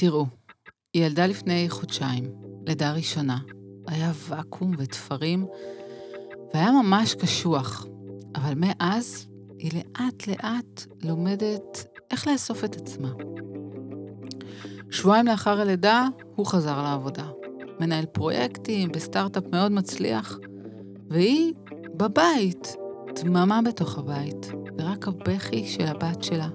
תראו, 0.00 0.26
היא 0.94 1.04
ילדה 1.04 1.26
לפני 1.26 1.66
חודשיים, 1.68 2.24
לידה 2.66 2.92
ראשונה. 2.92 3.38
היה 3.86 4.12
ואקום 4.28 4.74
ותפרים, 4.78 5.46
והיה 6.54 6.72
ממש 6.72 7.14
קשוח. 7.14 7.86
אבל 8.34 8.52
מאז, 8.56 9.26
היא 9.58 9.70
לאט-לאט 9.74 10.86
לומדת 11.02 11.86
איך 12.10 12.28
לאסוף 12.28 12.64
את 12.64 12.76
עצמה. 12.76 13.08
שבועיים 14.90 15.26
לאחר 15.26 15.60
הלידה, 15.60 16.06
הוא 16.34 16.46
חזר 16.46 16.82
לעבודה. 16.82 17.26
מנהל 17.80 18.06
פרויקטים 18.06 18.88
בסטארט-אפ 18.88 19.44
מאוד 19.52 19.72
מצליח, 19.72 20.38
והיא 21.10 21.54
בבית, 21.94 22.76
דממה 23.14 23.60
בתוך 23.62 23.98
הבית, 23.98 24.46
ורק 24.78 25.08
הבכי 25.08 25.66
של 25.66 25.86
הבת 25.86 26.22
שלה. 26.22 26.48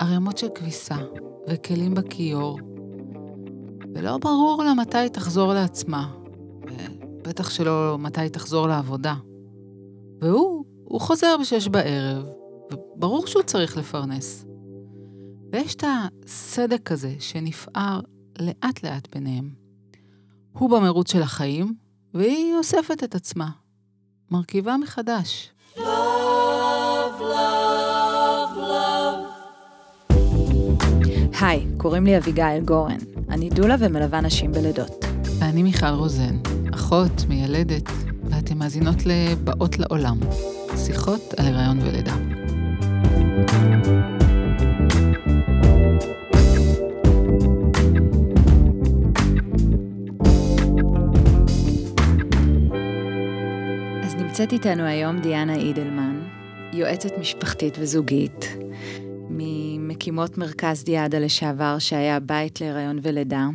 ערימות 0.00 0.38
של 0.38 0.48
כביסה 0.54 0.96
וכלים 1.48 1.94
בכיור, 1.94 2.58
ולא 3.94 4.18
ברור 4.18 4.62
לה 4.64 4.74
מתי 4.74 5.08
תחזור 5.12 5.54
לעצמה, 5.54 6.14
ובטח 7.20 7.50
שלא 7.50 7.96
מתי 7.98 8.28
תחזור 8.28 8.66
לעבודה. 8.66 9.14
והוא, 10.20 10.64
הוא 10.84 11.00
חוזר 11.00 11.36
בשש 11.40 11.68
בערב, 11.68 12.26
וברור 12.72 13.26
שהוא 13.26 13.42
צריך 13.42 13.76
לפרנס. 13.76 14.46
ויש 15.52 15.74
את 15.74 15.84
הסדק 15.86 16.92
הזה 16.92 17.14
שנפער 17.18 18.00
לאט-לאט 18.40 19.14
ביניהם. 19.14 19.50
הוא 20.52 20.70
במרוץ 20.70 21.12
של 21.12 21.22
החיים, 21.22 21.74
והיא 22.14 22.54
אוספת 22.54 23.04
את 23.04 23.14
עצמה. 23.14 23.50
מרכיבה 24.30 24.76
מחדש. 24.76 25.53
היי, 31.46 31.66
קוראים 31.76 32.04
לי 32.04 32.16
אביגיל 32.18 32.60
גורן. 32.64 32.96
אני 33.30 33.50
דולה 33.50 33.76
ומלווה 33.78 34.20
נשים 34.20 34.52
בלידות. 34.52 35.04
ואני 35.38 35.62
מיכל 35.62 35.86
רוזן, 35.86 36.36
אחות, 36.74 37.24
מיילדת, 37.28 37.90
ואתן 38.24 38.58
מאזינות 38.58 39.06
ל"באות 39.06 39.78
לעולם", 39.78 40.18
שיחות 40.76 41.34
על 41.36 41.46
הריון 41.46 41.78
ולידה. 41.82 42.14
נמצאת 54.18 54.52
איתנו 54.52 54.82
היום 54.82 55.20
דיאנה 55.20 55.54
אידלמן, 55.54 56.20
יועצת 56.72 57.18
משפחתית 57.18 57.76
וזוגית, 57.80 58.56
ממקימות 60.04 60.38
מרכז 60.38 60.84
דיאדה 60.84 61.18
לשעבר 61.18 61.78
שהיה 61.78 62.20
בית 62.20 62.60
להיריון 62.60 62.98
ולידה. 63.02 63.46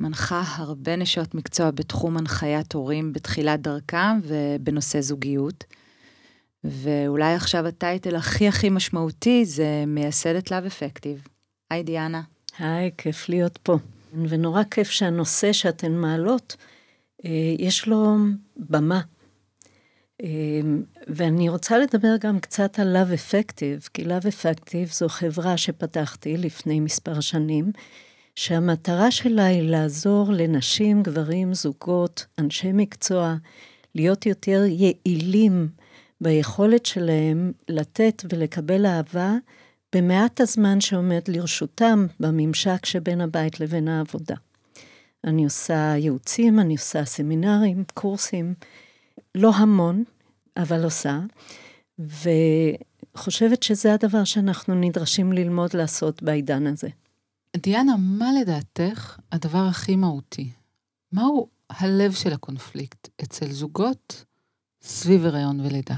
מנחה 0.00 0.42
הרבה 0.56 0.96
נשות 0.96 1.34
מקצוע 1.34 1.70
בתחום 1.70 2.16
הנחיית 2.16 2.72
הורים 2.72 3.12
בתחילת 3.12 3.60
דרכם 3.60 4.20
ובנושא 4.22 5.00
זוגיות. 5.00 5.64
ואולי 6.64 7.34
עכשיו 7.34 7.66
הטייטל 7.66 8.16
הכי 8.16 8.48
הכי 8.48 8.70
משמעותי 8.70 9.44
זה 9.44 9.84
מייסדת 9.86 10.50
לאו 10.50 10.66
אפקטיב. 10.66 11.22
היי 11.70 11.82
דיאנה. 11.82 12.22
היי, 12.58 12.90
כיף 12.98 13.28
להיות 13.28 13.58
פה. 13.62 13.78
ונורא 14.28 14.62
כיף 14.70 14.90
שהנושא 14.90 15.52
שאתן 15.52 15.92
מעלות, 15.92 16.56
אה, 17.24 17.30
יש 17.58 17.88
לו 17.88 18.16
במה. 18.56 19.00
אמ, 20.22 20.82
ואני 21.06 21.48
רוצה 21.48 21.78
לדבר 21.78 22.16
גם 22.20 22.40
קצת 22.40 22.78
על 22.78 22.96
Love 22.96 23.14
Effective, 23.14 23.88
כי 23.94 24.04
Love 24.04 24.24
Effective 24.24 24.92
זו 24.92 25.08
חברה 25.08 25.56
שפתחתי 25.56 26.36
לפני 26.36 26.80
מספר 26.80 27.20
שנים, 27.20 27.72
שהמטרה 28.34 29.10
שלה 29.10 29.46
היא 29.46 29.62
לעזור 29.62 30.32
לנשים, 30.32 31.02
גברים, 31.02 31.54
זוגות, 31.54 32.26
אנשי 32.38 32.72
מקצוע, 32.72 33.34
להיות 33.94 34.26
יותר 34.26 34.64
יעילים 34.66 35.68
ביכולת 36.20 36.86
שלהם 36.86 37.52
לתת 37.68 38.22
ולקבל 38.32 38.86
אהבה 38.86 39.34
במעט 39.94 40.40
הזמן 40.40 40.80
שעומד 40.80 41.20
לרשותם 41.28 42.06
בממשק 42.20 42.86
שבין 42.86 43.20
הבית 43.20 43.60
לבין 43.60 43.88
העבודה. 43.88 44.34
אני 45.24 45.44
עושה 45.44 45.94
ייעוצים, 45.96 46.60
אני 46.60 46.74
עושה 46.74 47.04
סמינרים, 47.04 47.84
קורסים. 47.94 48.54
לא 49.34 49.50
המון, 49.54 50.04
אבל 50.56 50.84
עושה, 50.84 51.20
וחושבת 51.98 53.62
שזה 53.62 53.94
הדבר 53.94 54.24
שאנחנו 54.24 54.74
נדרשים 54.74 55.32
ללמוד 55.32 55.74
לעשות 55.74 56.22
בעידן 56.22 56.66
הזה. 56.66 56.88
דיאנה, 57.56 57.96
מה 57.98 58.28
לדעתך 58.40 59.18
הדבר 59.32 59.66
הכי 59.70 59.96
מהותי? 59.96 60.50
מהו 61.12 61.48
הלב 61.70 62.12
של 62.12 62.32
הקונפליקט 62.32 63.08
אצל 63.22 63.52
זוגות 63.52 64.24
סביב 64.82 65.26
הריון 65.26 65.60
ולידה? 65.60 65.96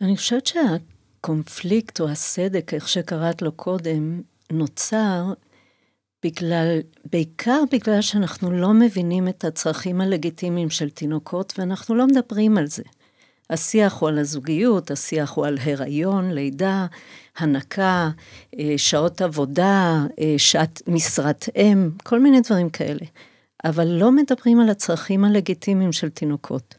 אני 0.00 0.16
חושבת 0.16 0.46
שהקונפליקט 0.46 2.00
או 2.00 2.08
הסדק, 2.08 2.74
איך 2.74 2.88
שקראת 2.88 3.42
לו 3.42 3.52
קודם, 3.52 4.22
נוצר 4.52 5.32
בגלל, 6.22 6.78
בעיקר 7.12 7.62
בגלל 7.72 8.00
שאנחנו 8.00 8.50
לא 8.50 8.74
מבינים 8.74 9.28
את 9.28 9.44
הצרכים 9.44 10.00
הלגיטימיים 10.00 10.70
של 10.70 10.90
תינוקות, 10.90 11.52
ואנחנו 11.58 11.94
לא 11.94 12.06
מדברים 12.06 12.58
על 12.58 12.66
זה. 12.66 12.82
השיח 13.50 14.00
הוא 14.00 14.08
על 14.08 14.18
הזוגיות, 14.18 14.90
השיח 14.90 15.30
הוא 15.30 15.46
על 15.46 15.58
הריון, 15.64 16.30
לידה, 16.30 16.86
הנקה, 17.38 18.10
אה, 18.58 18.74
שעות 18.76 19.20
עבודה, 19.20 20.04
אה, 20.20 20.34
שעת 20.38 20.82
משרת 20.86 21.48
אם, 21.56 21.90
כל 22.04 22.20
מיני 22.20 22.40
דברים 22.40 22.70
כאלה. 22.70 23.06
אבל 23.64 23.86
לא 23.86 24.12
מדברים 24.12 24.60
על 24.60 24.68
הצרכים 24.68 25.24
הלגיטימיים 25.24 25.92
של 25.92 26.08
תינוקות. 26.08 26.74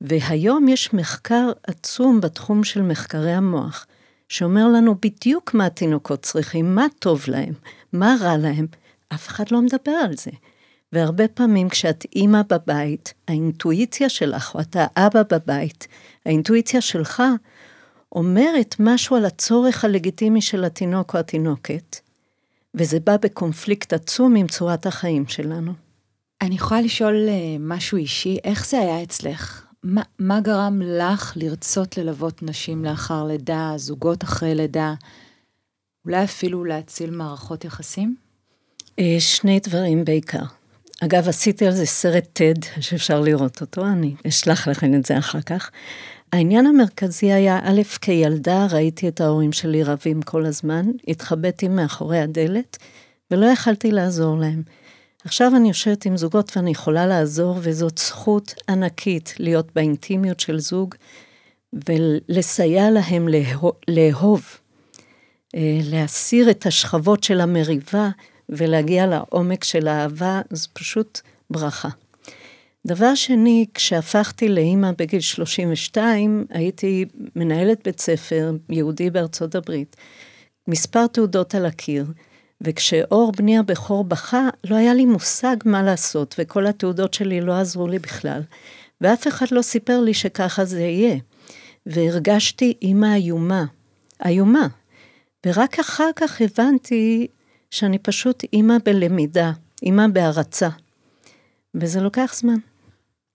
והיום 0.00 0.68
יש 0.68 0.94
מחקר 0.94 1.52
עצום 1.66 2.20
בתחום 2.20 2.64
של 2.64 2.82
מחקרי 2.82 3.32
המוח, 3.32 3.86
שאומר 4.28 4.68
לנו 4.68 4.94
בדיוק 5.02 5.54
מה 5.54 5.66
התינוקות 5.66 6.22
צריכים, 6.22 6.74
מה 6.74 6.86
טוב 6.98 7.24
להם, 7.28 7.52
מה 7.92 8.16
רע 8.20 8.36
להם, 8.36 8.66
אף 9.14 9.28
אחד 9.28 9.44
לא 9.50 9.62
מדבר 9.62 9.92
על 9.92 10.16
זה. 10.16 10.30
והרבה 10.92 11.28
פעמים 11.28 11.68
כשאת 11.68 12.04
אימא 12.16 12.40
בבית, 12.48 13.14
האינטואיציה 13.28 14.08
שלך, 14.08 14.54
או 14.54 14.60
אתה 14.60 14.86
אבא 14.96 15.22
בבית, 15.30 15.88
האינטואיציה 16.26 16.80
שלך 16.80 17.22
אומרת 18.12 18.76
משהו 18.78 19.16
על 19.16 19.24
הצורך 19.24 19.84
הלגיטימי 19.84 20.40
של 20.40 20.64
התינוק 20.64 21.14
או 21.14 21.20
התינוקת, 21.20 21.96
וזה 22.74 23.00
בא 23.00 23.16
בקונפליקט 23.16 23.92
עצום 23.92 24.36
עם 24.36 24.46
צורת 24.46 24.86
החיים 24.86 25.26
שלנו. 25.26 25.72
אני 26.40 26.54
יכולה 26.54 26.80
לשאול 26.80 27.28
אה, 27.28 27.56
משהו 27.60 27.98
אישי, 27.98 28.38
איך 28.44 28.66
זה 28.66 28.78
היה 28.78 29.02
אצלך? 29.02 29.67
מה, 29.82 30.40
גרם 30.40 30.82
לך 30.84 31.32
לרצות 31.36 31.98
ללוות 31.98 32.42
נשים 32.42 32.84
לאחר 32.84 33.24
לידה, 33.24 33.72
זוגות 33.76 34.24
אחרי 34.24 34.54
לידה, 34.54 34.94
אולי 36.04 36.24
אפילו 36.24 36.64
להציל 36.64 37.10
מערכות 37.10 37.64
יחסים? 37.64 38.16
אה, 38.98 39.16
שני 39.18 39.60
דברים 39.60 40.04
בעיקר. 40.04 40.42
אגב, 41.04 41.28
עשיתי 41.28 41.66
על 41.66 41.72
זה 41.72 41.86
סרט 41.86 42.40
TED 42.40 42.80
שאפשר 42.80 43.20
לראות 43.20 43.60
אותו, 43.60 43.86
אני 43.86 44.14
אשלח 44.28 44.68
לכם 44.68 44.94
את 44.94 45.06
זה 45.06 45.18
אחר 45.18 45.40
כך. 45.40 45.70
העניין 46.32 46.66
המרכזי 46.66 47.32
היה, 47.32 47.58
א', 47.62 47.82
כילדה 48.00 48.66
ראיתי 48.70 49.08
את 49.08 49.20
ההורים 49.20 49.52
שלי 49.52 49.82
רבים 49.82 50.22
כל 50.22 50.46
הזמן, 50.46 50.86
התחבאתי 51.08 51.68
מאחורי 51.68 52.18
הדלת, 52.18 52.76
ולא 53.30 53.46
יכלתי 53.46 53.90
לעזור 53.90 54.38
להם. 54.38 54.62
עכשיו 55.24 55.52
אני 55.56 55.68
יושבת 55.68 56.04
עם 56.06 56.16
זוגות 56.16 56.56
ואני 56.56 56.70
יכולה 56.70 57.06
לעזור, 57.06 57.58
וזאת 57.62 57.98
זכות 57.98 58.54
ענקית 58.68 59.34
להיות 59.38 59.68
באינטימיות 59.74 60.40
של 60.40 60.58
זוג, 60.58 60.94
ולסייע 61.88 62.90
להם 62.90 63.28
לאהוב, 63.88 64.42
אה, 65.54 65.80
להסיר 65.84 66.50
את 66.50 66.66
השכבות 66.66 67.24
של 67.24 67.40
המריבה, 67.40 68.08
ולהגיע 68.48 69.06
לעומק 69.06 69.64
של 69.64 69.88
האהבה, 69.88 70.40
זו 70.50 70.68
פשוט 70.72 71.20
ברכה. 71.50 71.88
דבר 72.86 73.14
שני, 73.14 73.66
כשהפכתי 73.74 74.48
לאימא 74.48 74.90
בגיל 74.98 75.20
32, 75.20 76.46
הייתי 76.50 77.04
מנהלת 77.36 77.80
בית 77.84 78.00
ספר 78.00 78.52
יהודי 78.70 79.10
בארצות 79.10 79.54
הברית, 79.54 79.96
מספר 80.68 81.06
תעודות 81.06 81.54
על 81.54 81.66
הקיר, 81.66 82.06
וכשאור 82.60 83.32
בני 83.36 83.58
הבכור 83.58 84.04
בכה, 84.04 84.48
לא 84.64 84.76
היה 84.76 84.94
לי 84.94 85.04
מושג 85.04 85.56
מה 85.64 85.82
לעשות, 85.82 86.34
וכל 86.38 86.66
התעודות 86.66 87.14
שלי 87.14 87.40
לא 87.40 87.52
עזרו 87.52 87.88
לי 87.88 87.98
בכלל. 87.98 88.42
ואף 89.00 89.28
אחד 89.28 89.46
לא 89.50 89.62
סיפר 89.62 90.00
לי 90.00 90.14
שככה 90.14 90.64
זה 90.64 90.80
יהיה. 90.80 91.16
והרגשתי 91.86 92.74
אימא 92.82 93.14
איומה, 93.14 93.64
איומה. 94.24 94.66
ורק 95.46 95.78
אחר 95.78 96.10
כך 96.16 96.40
הבנתי 96.40 97.26
שאני 97.70 97.98
פשוט 97.98 98.42
אימא 98.52 98.74
בלמידה, 98.84 99.52
אימא 99.82 100.06
בהרצה. 100.12 100.68
וזה 101.74 102.00
לוקח 102.00 102.34
זמן. 102.36 102.56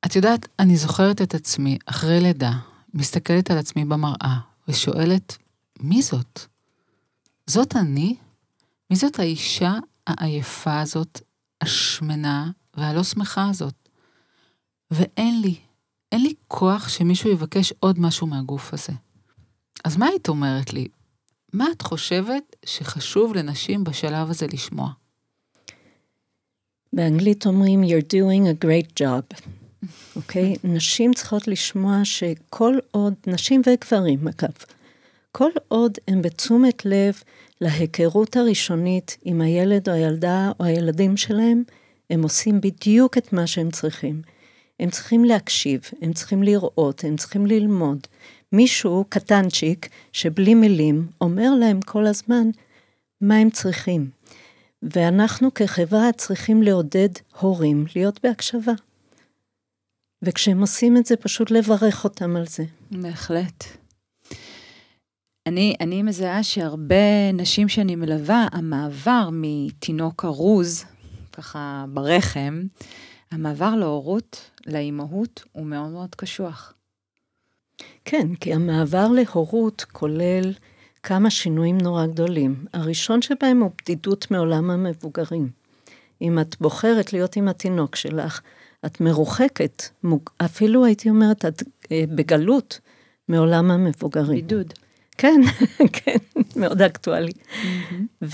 את 0.06 0.16
יודעת, 0.16 0.48
אני 0.60 0.76
זוכרת 0.76 1.22
את 1.22 1.36
עצמי, 1.36 1.78
אחרי 1.86 2.20
לידה, 2.20 2.52
מסתכלת 2.94 3.52
על 3.52 3.58
עצמי 3.58 3.86
במראה, 3.86 4.38
ושואלת, 4.68 5.38
מי 5.80 6.02
זאת? 6.02 6.40
זאת 7.48 7.76
אני? 7.76 8.16
מי 8.94 8.98
זאת 8.98 9.20
האישה 9.20 9.74
העייפה 10.08 10.80
הזאת, 10.80 11.22
השמנה 11.62 12.52
והלא 12.74 13.04
שמחה 13.04 13.50
הזאת? 13.50 13.90
ואין 14.92 15.42
לי, 15.42 15.56
אין 16.12 16.22
לי 16.22 16.34
כוח 16.48 16.90
שמישהו 16.90 17.32
יבקש 17.32 17.74
עוד 17.80 18.00
משהו 18.00 18.28
מהגוף 18.28 18.74
הזה. 18.74 18.94
אז 19.84 19.98
מה 19.98 20.06
היית 20.06 20.30
אומרת 20.30 20.74
לי? 20.74 20.88
מה 21.54 21.66
את 21.72 21.82
חושבת 21.82 22.56
שחשוב 22.66 23.34
לנשים 23.36 23.84
בשלב 23.84 24.30
הזה 24.30 24.48
לשמוע? 24.54 24.90
באנגלית 26.94 27.46
אומרים, 27.46 27.84
you're 27.84 28.14
doing 28.14 28.46
a 28.46 28.66
great 28.66 29.04
job. 29.04 29.38
אוקיי? 30.16 30.54
Okay? 30.54 30.68
נשים 30.68 31.14
צריכות 31.14 31.48
לשמוע 31.48 32.00
שכל 32.04 32.78
עוד, 32.92 33.14
נשים 33.28 33.62
וגברים 33.66 34.28
אגב, 34.28 34.54
כל 35.32 35.50
עוד 35.68 35.98
הם 36.08 36.22
בתשומת 36.22 36.86
לב 36.86 37.24
להיכרות 37.64 38.36
הראשונית 38.36 39.18
עם 39.24 39.42
הילד 39.42 39.90
או 39.90 39.94
הילדה 39.94 40.52
או 40.60 40.66
הילדים 40.66 41.18
שלהם, 41.18 41.64
הם 42.10 42.24
עושים 42.24 42.62
בדיוק 42.62 43.18
את 43.18 43.34
מה 43.34 43.48
שהם 43.48 43.72
צריכים. 43.72 44.22
הם 44.80 44.90
צריכים 44.90 45.26
להקשיב, 45.26 45.82
הם 46.02 46.14
צריכים 46.14 46.44
לראות, 46.44 47.04
הם 47.04 47.16
צריכים 47.18 47.46
ללמוד. 47.46 48.08
מישהו 48.52 49.06
קטנצ'יק 49.10 49.90
שבלי 50.12 50.54
מילים 50.54 51.08
אומר 51.22 51.50
להם 51.60 51.82
כל 51.82 52.06
הזמן 52.06 52.50
מה 53.22 53.36
הם 53.36 53.50
צריכים. 53.50 54.10
ואנחנו 54.84 55.54
כחברה 55.54 56.12
צריכים 56.12 56.64
לעודד 56.64 57.10
הורים 57.40 57.86
להיות 57.96 58.20
בהקשבה. 58.24 58.74
וכשהם 60.22 60.62
עושים 60.62 60.98
את 60.98 61.06
זה, 61.06 61.16
פשוט 61.16 61.52
לברך 61.52 62.04
אותם 62.04 62.36
על 62.36 62.48
זה. 62.48 62.64
בהחלט. 62.92 63.83
אני, 65.48 65.76
אני 65.80 66.04
מזהה 66.04 66.44
שהרבה 66.44 67.32
נשים 67.34 67.70
שאני 67.70 67.96
מלווה, 67.96 68.48
המעבר 68.52 69.30
מתינוק 69.32 70.26
ארוז, 70.26 70.86
ככה 71.32 71.86
ברחם, 71.94 72.64
המעבר 73.32 73.76
להורות, 73.76 74.50
לאימהות, 74.68 75.44
הוא 75.52 75.66
מאוד 75.66 75.90
מאוד 75.92 76.16
קשוח. 76.16 76.74
כן, 78.06 78.36
כי 78.36 78.54
המעבר 78.54 79.08
להורות 79.08 79.86
כולל 79.92 80.54
כמה 81.04 81.30
שינויים 81.30 81.78
נורא 81.78 82.06
גדולים. 82.06 82.66
הראשון 82.74 83.22
שבהם 83.22 83.60
הוא 83.60 83.72
בדידות 83.82 84.32
מעולם 84.32 84.70
המבוגרים. 84.70 85.50
אם 86.22 86.40
את 86.40 86.56
בוחרת 86.62 87.14
להיות 87.14 87.36
עם 87.36 87.48
התינוק 87.48 87.96
שלך, 87.96 88.42
את 88.86 89.02
מרוחקת, 89.02 89.84
אפילו 90.38 90.86
הייתי 90.86 91.10
אומרת, 91.10 91.46
את 91.46 91.64
אה, 91.92 92.04
בגלות 92.16 92.80
מעולם 93.28 93.72
המבוגרים. 93.72 94.48
בידוד. 94.48 94.74
כן, 95.18 95.42
כן, 95.94 96.18
מאוד 96.56 96.82
אקטואלי. 96.82 97.32
Mm-hmm. 97.32 98.26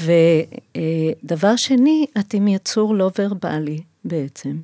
ודבר 1.23 1.55
שני, 1.55 2.05
את 2.19 2.33
עם 2.33 2.47
יצור 2.47 2.95
לא 2.95 3.11
ורבלי 3.19 3.81
בעצם, 4.05 4.57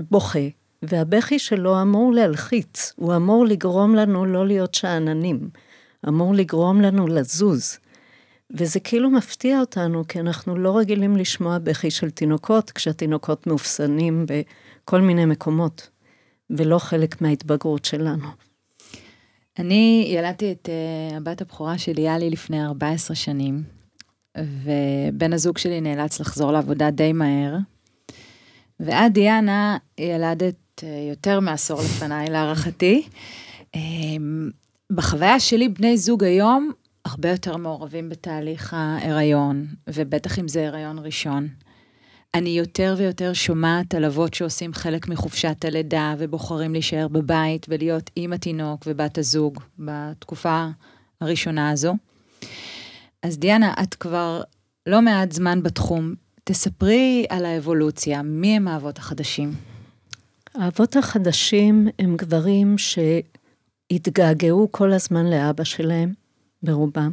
שבוכה, 0.00 0.48
והבכי 0.82 1.38
שלו 1.38 1.82
אמור 1.82 2.12
להלחיץ, 2.12 2.92
הוא 2.96 3.16
אמור 3.16 3.46
לגרום 3.46 3.94
לנו 3.94 4.24
לא 4.24 4.46
להיות 4.46 4.74
שאננים, 4.74 5.48
אמור 6.08 6.34
לגרום 6.34 6.80
לנו 6.80 7.06
לזוז. 7.06 7.78
וזה 8.50 8.80
כאילו 8.80 9.10
מפתיע 9.10 9.60
אותנו, 9.60 10.08
כי 10.08 10.20
אנחנו 10.20 10.56
לא 10.56 10.78
רגילים 10.78 11.16
לשמוע 11.16 11.58
בכי 11.58 11.90
של 11.90 12.10
תינוקות, 12.10 12.70
כשהתינוקות 12.70 13.46
מאופסנים 13.46 14.26
בכל 14.28 15.00
מיני 15.00 15.24
מקומות, 15.24 15.88
ולא 16.50 16.78
חלק 16.78 17.20
מההתבגרות 17.20 17.84
שלנו. 17.84 18.28
אני 19.58 20.06
ילדתי 20.08 20.52
את 20.52 20.68
uh, 20.68 21.16
הבת 21.16 21.40
הבכורה 21.40 21.78
שלי, 21.78 22.02
יאלי, 22.02 22.30
לפני 22.30 22.64
14 22.64 23.16
שנים, 23.16 23.62
ובן 24.38 25.32
הזוג 25.32 25.58
שלי 25.58 25.80
נאלץ 25.80 26.20
לחזור 26.20 26.52
לעבודה 26.52 26.90
די 26.90 27.12
מהר. 27.12 27.56
ואת, 28.80 29.12
דיאנה, 29.12 29.76
ילדת 29.98 30.54
uh, 30.80 30.84
יותר 31.10 31.40
מעשור 31.40 31.80
לפניי, 31.80 32.30
להערכתי. 32.30 33.08
Um, 33.76 33.78
בחוויה 34.90 35.40
שלי, 35.40 35.68
בני 35.68 35.96
זוג 35.96 36.24
היום 36.24 36.70
הרבה 37.04 37.30
יותר 37.30 37.56
מעורבים 37.56 38.08
בתהליך 38.08 38.74
ההיריון, 38.74 39.66
ובטח 39.88 40.38
אם 40.38 40.48
זה 40.48 40.68
הריון 40.68 40.98
ראשון. 40.98 41.48
אני 42.34 42.50
יותר 42.50 42.94
ויותר 42.98 43.32
שומעת 43.32 43.94
על 43.94 44.04
אבות 44.04 44.34
שעושים 44.34 44.74
חלק 44.74 45.08
מחופשת 45.08 45.64
הלידה 45.64 46.14
ובוחרים 46.18 46.72
להישאר 46.72 47.08
בבית 47.08 47.66
ולהיות 47.68 48.10
עם 48.16 48.32
התינוק 48.32 48.82
ובת 48.86 49.18
הזוג 49.18 49.60
בתקופה 49.78 50.66
הראשונה 51.20 51.70
הזו. 51.70 51.94
אז 53.22 53.38
דיאנה, 53.38 53.74
את 53.82 53.94
כבר 53.94 54.42
לא 54.86 55.02
מעט 55.02 55.32
זמן 55.32 55.62
בתחום. 55.62 56.14
תספרי 56.44 57.26
על 57.28 57.44
האבולוציה, 57.44 58.22
מי 58.22 58.56
הם 58.56 58.68
האבות 58.68 58.98
החדשים? 58.98 59.52
האבות 60.54 60.96
החדשים 60.96 61.88
הם 61.98 62.16
גברים 62.16 62.76
שהתגעגעו 62.78 64.68
כל 64.70 64.92
הזמן 64.92 65.26
לאבא 65.26 65.64
שלהם, 65.64 66.12
ברובם. 66.62 67.10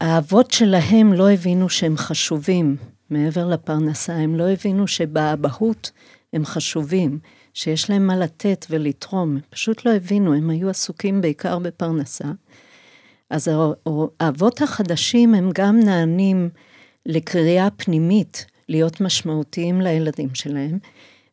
האבות 0.00 0.50
שלהם 0.50 1.12
לא 1.12 1.30
הבינו 1.30 1.68
שהם 1.68 1.96
חשובים 1.96 2.76
מעבר 3.10 3.48
לפרנסה, 3.48 4.14
הם 4.14 4.36
לא 4.36 4.48
הבינו 4.48 4.88
שבאבהות 4.88 5.90
הם 6.32 6.44
חשובים, 6.44 7.18
שיש 7.54 7.90
להם 7.90 8.06
מה 8.06 8.16
לתת 8.16 8.66
ולתרום, 8.70 9.38
פשוט 9.50 9.84
לא 9.84 9.90
הבינו, 9.90 10.34
הם 10.34 10.50
היו 10.50 10.70
עסוקים 10.70 11.20
בעיקר 11.20 11.58
בפרנסה. 11.58 12.24
אז 13.30 13.50
האבות 14.20 14.62
החדשים 14.62 15.34
הם 15.34 15.50
גם 15.54 15.80
נענים 15.80 16.48
לקריאה 17.06 17.68
פנימית 17.76 18.46
להיות 18.68 19.00
משמעותיים 19.00 19.80
לילדים 19.80 20.34
שלהם, 20.34 20.78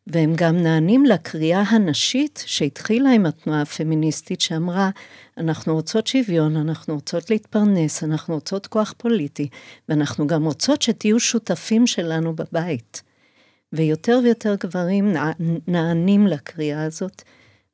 והם 0.06 0.32
גם 0.36 0.56
נענים 0.56 1.06
לקריאה 1.06 1.60
הנשית 1.60 2.44
שהתחילה 2.46 3.10
עם 3.10 3.26
התנועה 3.26 3.62
הפמיניסטית 3.62 4.40
שאמרה, 4.40 4.90
אנחנו 5.38 5.74
רוצות 5.74 6.06
שוויון, 6.06 6.56
אנחנו 6.56 6.94
רוצות 6.94 7.30
להתפרנס, 7.30 8.04
אנחנו 8.04 8.34
רוצות 8.34 8.66
כוח 8.66 8.94
פוליטי, 8.96 9.48
ואנחנו 9.88 10.26
גם 10.26 10.44
רוצות 10.44 10.82
שתהיו 10.82 11.20
שותפים 11.20 11.86
שלנו 11.86 12.36
בבית. 12.36 13.02
ויותר 13.72 14.20
ויותר 14.24 14.54
גברים 14.60 15.14
נענים 15.66 16.26
לקריאה 16.26 16.84
הזאת. 16.84 17.22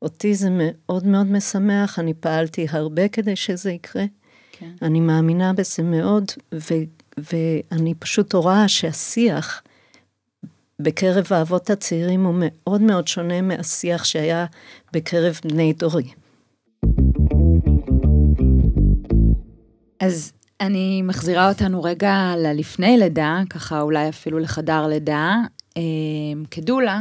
אותי 0.03 0.35
זה 0.35 0.49
מאוד 0.51 1.07
מאוד 1.07 1.27
משמח, 1.27 1.99
אני 1.99 2.15
פעלתי 2.15 2.67
הרבה 2.71 3.09
כדי 3.09 3.37
שזה 3.37 3.71
יקרה. 3.73 4.05
כן. 4.53 4.71
אני 4.83 5.01
מאמינה 5.01 5.53
בזה 5.53 5.83
מאוד, 5.83 6.25
ו, 6.55 6.75
ואני 7.19 7.95
פשוט 7.95 8.33
רואה 8.33 8.69
שהשיח, 8.69 9.63
בקרב 10.81 11.27
האבות 11.31 11.71
הצעירים 11.71 12.25
הוא 12.25 12.35
מאוד 12.39 12.81
מאוד 12.81 13.09
שונה 13.09 13.43
מהשיח 13.43 14.05
שהיה 14.05 14.47
בקרב 14.93 15.41
בני 15.45 15.73
דורי. 15.73 16.09
אז 20.05 20.33
אני 20.61 21.03
מחזירה 21.03 21.49
אותנו 21.49 21.83
רגע 21.83 22.35
ללפני 22.37 22.97
לידה, 22.99 23.43
ככה 23.51 23.81
אולי 23.81 24.09
אפילו 24.09 24.39
לחדר 24.39 24.87
לידה. 24.87 25.37
אמ, 25.77 26.45
כדולה, 26.51 27.01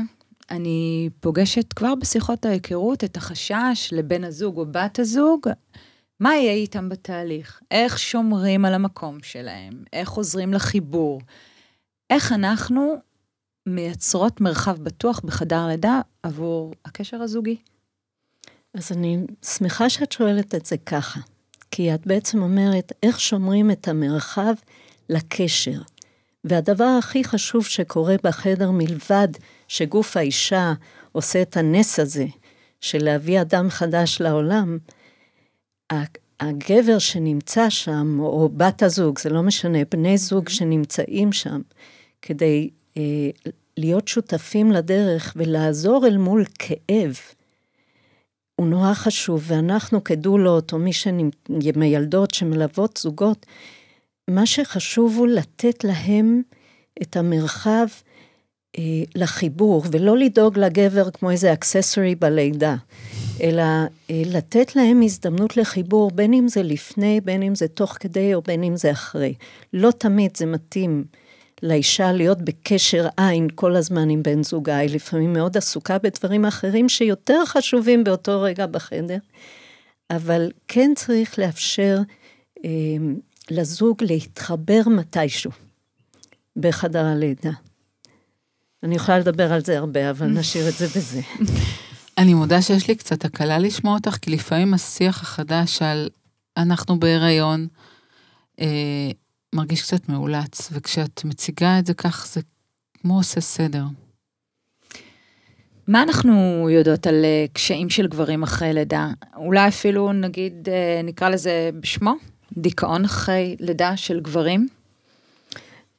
אני 0.51 1.10
פוגשת 1.19 1.74
כבר 1.74 1.95
בשיחות 1.95 2.45
ההיכרות 2.45 3.03
את 3.03 3.17
החשש 3.17 3.89
לבן 3.91 4.24
הזוג 4.24 4.57
או 4.57 4.65
בת 4.65 5.00
הזוג, 5.00 5.48
מה 6.19 6.36
יהיה 6.36 6.53
איתם 6.53 6.89
בתהליך? 6.89 7.62
איך 7.72 8.00
שומרים 8.00 8.65
על 8.65 8.74
המקום 8.74 9.17
שלהם? 9.24 9.83
איך 9.93 10.12
עוזרים 10.12 10.53
לחיבור? 10.53 11.22
איך 12.10 12.31
אנחנו 12.31 12.95
מייצרות 13.65 14.41
מרחב 14.41 14.83
בטוח 14.83 15.19
בחדר 15.19 15.67
לידה 15.67 16.01
עבור 16.24 16.74
הקשר 16.86 17.22
הזוגי. 17.22 17.57
אז 18.74 18.91
אני 18.91 19.17
שמחה 19.45 19.89
שאת 19.89 20.12
שואלת 20.12 20.55
את 20.55 20.65
זה 20.65 20.77
ככה, 20.77 21.19
כי 21.75 21.93
את 21.93 22.07
בעצם 22.07 22.41
אומרת 22.41 22.91
איך 23.03 23.19
שומרים 23.19 23.71
את 23.71 23.87
המרחב 23.87 24.53
לקשר. 25.09 25.81
והדבר 26.43 26.95
הכי 26.99 27.23
חשוב 27.23 27.65
שקורה 27.65 28.15
בחדר 28.23 28.71
מלבד 28.71 29.27
שגוף 29.67 30.17
האישה 30.17 30.73
עושה 31.11 31.41
את 31.41 31.57
הנס 31.57 31.99
הזה 31.99 32.25
של 32.81 33.03
להביא 33.03 33.41
אדם 33.41 33.69
חדש 33.69 34.21
לעולם, 34.21 34.77
הגבר 36.39 36.99
שנמצא 36.99 37.69
שם, 37.69 38.19
או 38.19 38.49
בת 38.57 38.83
הזוג, 38.83 39.19
זה 39.19 39.29
לא 39.29 39.41
משנה, 39.43 39.79
בני 39.91 40.17
זוג 40.17 40.49
שנמצאים 40.49 41.31
שם, 41.31 41.61
כדי 42.21 42.69
אה, 42.97 43.29
להיות 43.77 44.07
שותפים 44.07 44.71
לדרך 44.71 45.33
ולעזור 45.35 46.07
אל 46.07 46.17
מול 46.17 46.45
כאב, 46.59 47.15
הוא 48.63 48.70
נורא 48.70 48.93
חשוב, 48.93 49.43
ואנחנו 49.48 50.03
כדולות, 50.03 50.74
או 50.74 50.79
מי 50.79 50.93
שמילדות 50.93 52.34
שמלוות 52.34 52.98
זוגות, 52.98 53.46
מה 54.27 54.46
שחשוב 54.46 55.17
הוא 55.17 55.27
לתת 55.27 55.84
להם 55.84 56.41
את 57.01 57.17
המרחב 57.17 57.86
אה, 58.77 58.84
לחיבור, 59.15 59.84
ולא 59.91 60.17
לדאוג 60.17 60.60
לגבר 60.60 61.10
כמו 61.12 61.32
איזה 61.32 61.53
אקססורי 61.53 62.15
בלידה, 62.15 62.75
אלא 63.41 63.62
אה, 63.62 64.22
לתת 64.25 64.75
להם 64.75 65.01
הזדמנות 65.01 65.58
לחיבור, 65.58 66.12
בין 66.12 66.34
אם 66.34 66.48
זה 66.48 66.63
לפני, 66.63 67.22
בין 67.22 67.43
אם 67.43 67.55
זה 67.55 67.67
תוך 67.67 67.98
כדי 68.00 68.34
או 68.34 68.41
בין 68.41 68.63
אם 68.63 68.75
זה 68.75 68.91
אחרי. 68.91 69.34
לא 69.74 69.91
תמיד 69.91 70.38
זה 70.38 70.46
מתאים 70.46 71.03
לאישה 71.63 72.12
להיות 72.12 72.41
בקשר 72.41 73.08
עין 73.17 73.48
כל 73.55 73.75
הזמן 73.75 74.10
עם 74.10 74.24
בן 74.24 74.43
זוגה, 74.43 74.77
היא 74.77 74.89
לפעמים 74.89 75.34
מאוד 75.34 75.58
עסוקה 75.58 75.98
בדברים 75.98 76.46
אחרים 76.46 76.89
שיותר 76.89 77.46
חשובים 77.46 78.03
באותו 78.03 78.41
רגע 78.41 78.65
בחדר, 78.65 79.17
אבל 80.10 80.51
כן 80.67 80.91
צריך 80.96 81.39
לאפשר 81.39 81.98
אה, 82.65 82.70
לזוג 83.51 84.03
להתחבר 84.03 84.82
מתישהו 84.88 85.51
בחדר 86.55 87.05
הלידה. 87.05 87.51
אני 88.84 88.96
יכולה 88.96 89.20
לדבר 89.20 89.53
על 89.53 89.63
זה 89.63 89.77
הרבה, 89.77 90.10
אבל 90.10 90.27
נשאיר 90.39 90.70
את 90.70 90.74
זה 90.74 90.88
בזה. 90.88 91.22
אני 92.17 92.34
מודה 92.34 92.62
שיש 92.62 92.88
לי 92.88 92.96
קצת 92.96 93.25
הקלה 93.25 93.60
לשמוע 93.60 93.93
אותך, 93.93 94.17
כי 94.22 94.32
לפעמים 94.32 94.74
השיח 94.74 95.22
החדש 95.22 95.82
על 95.82 96.10
אנחנו 96.58 97.00
בהיריון, 97.00 97.67
אה, 98.60 99.12
מרגיש 99.53 99.81
קצת 99.81 100.10
מאולץ, 100.10 100.69
וכשאת 100.72 101.24
מציגה 101.25 101.79
את 101.79 101.86
זה 101.86 101.93
כך, 101.93 102.27
זה 102.27 102.41
כמו 103.01 103.17
עושה 103.17 103.41
סדר. 103.41 103.83
מה 105.88 106.03
אנחנו 106.03 106.67
יודעות 106.69 107.07
על 107.07 107.25
אה, 107.25 107.45
קשיים 107.53 107.89
של 107.89 108.07
גברים 108.07 108.43
אחרי 108.43 108.74
לידה? 108.74 109.10
אולי 109.36 109.67
אפילו 109.67 110.13
נגיד, 110.13 110.69
אה, 110.69 111.01
נקרא 111.03 111.29
לזה 111.29 111.69
בשמו, 111.79 112.13
דיכאון 112.57 113.05
אחרי 113.05 113.55
לידה 113.60 113.98
של 113.98 114.19
גברים? 114.19 114.67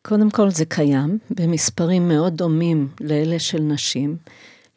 קודם 0.02 0.30
כל 0.30 0.50
זה 0.50 0.64
קיים 0.64 1.18
במספרים 1.30 2.08
מאוד 2.08 2.36
דומים 2.36 2.88
לאלה 3.00 3.38
של 3.38 3.60
נשים. 3.60 4.16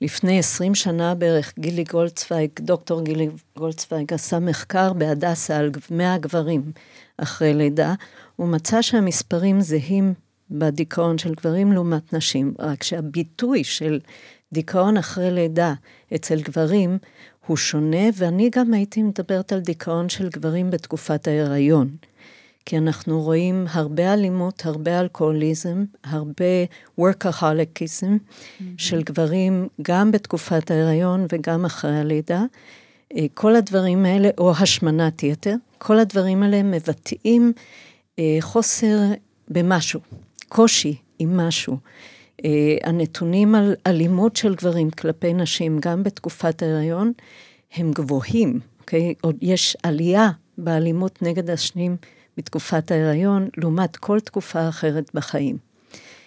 לפני 0.01 0.39
20 0.39 0.75
שנה 0.75 1.15
בערך 1.15 1.53
גילי 1.59 1.83
גולדצוויג, 1.83 2.49
דוקטור 2.59 3.01
גילי 3.01 3.29
גולדצוויג 3.57 4.13
עשה 4.13 4.39
מחקר 4.39 4.93
בהדסה 4.93 5.57
על 5.57 5.71
100 5.91 6.17
גברים 6.17 6.71
אחרי 7.17 7.53
לידה, 7.53 7.93
הוא 8.37 8.47
מצא 8.47 8.81
שהמספרים 8.81 9.61
זהים 9.61 10.13
בדיכאון 10.51 11.17
של 11.17 11.33
גברים 11.33 11.71
לעומת 11.71 12.13
נשים, 12.13 12.53
רק 12.59 12.83
שהביטוי 12.83 13.63
של 13.63 13.99
דיכאון 14.53 14.97
אחרי 14.97 15.31
לידה 15.31 15.73
אצל 16.15 16.41
גברים 16.41 16.97
הוא 17.47 17.57
שונה, 17.57 18.07
ואני 18.13 18.49
גם 18.55 18.73
הייתי 18.73 19.03
מדברת 19.03 19.53
על 19.53 19.59
דיכאון 19.59 20.09
של 20.09 20.29
גברים 20.29 20.69
בתקופת 20.69 21.27
ההיריון. 21.27 21.89
כי 22.65 22.77
אנחנו 22.77 23.21
רואים 23.21 23.65
הרבה 23.69 24.13
אלימות, 24.13 24.65
הרבה 24.65 24.99
אלכוהוליזם, 24.99 25.85
הרבה 26.03 26.45
workaholicism 27.01 28.03
mm-hmm. 28.03 28.63
של 28.77 29.03
גברים 29.03 29.67
גם 29.81 30.11
בתקופת 30.11 30.71
ההיריון 30.71 31.25
וגם 31.31 31.65
אחרי 31.65 31.97
הלידה. 31.97 32.43
אה, 33.17 33.25
כל 33.33 33.55
הדברים 33.55 34.05
האלה, 34.05 34.29
או 34.37 34.51
השמנת 34.59 35.23
יתר, 35.23 35.55
כל 35.77 35.99
הדברים 35.99 36.43
האלה 36.43 36.63
מבטאים 36.63 37.53
חוסר 38.39 38.97
במשהו, 39.49 39.99
קושי 40.49 40.95
עם 41.19 41.37
משהו. 41.37 41.77
אה, 42.45 42.77
הנתונים 42.83 43.55
על 43.55 43.75
אלימות 43.87 44.35
של 44.35 44.55
גברים 44.55 44.89
כלפי 44.91 45.33
נשים, 45.33 45.79
גם 45.79 46.03
בתקופת 46.03 46.61
ההיריון, 46.61 47.11
הם 47.73 47.91
גבוהים, 47.91 48.59
אוקיי? 48.79 49.13
עוד 49.21 49.35
יש 49.41 49.77
עלייה 49.83 50.29
באלימות 50.57 51.21
נגד 51.21 51.49
השנים 51.49 51.95
בתקופת 52.37 52.91
ההיריון, 52.91 53.49
לעומת 53.57 53.97
כל 53.97 54.19
תקופה 54.19 54.69
אחרת 54.69 55.11
בחיים. 55.13 55.57